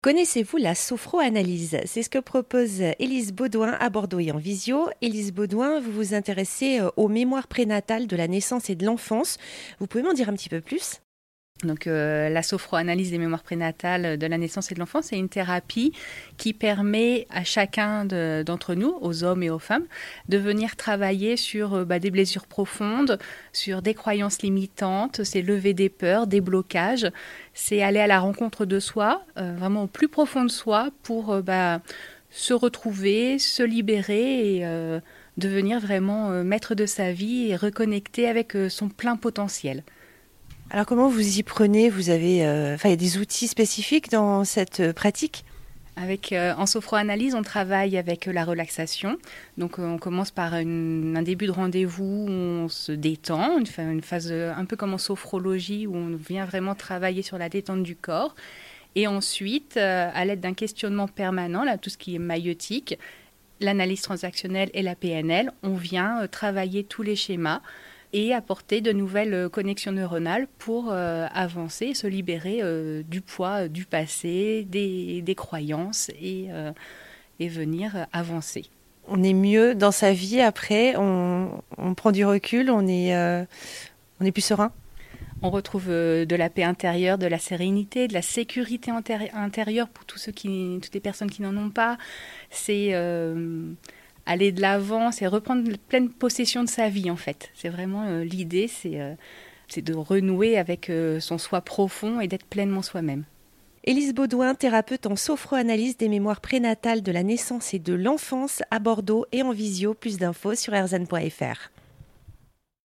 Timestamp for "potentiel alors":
39.16-40.84